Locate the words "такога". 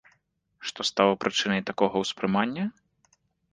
1.69-1.95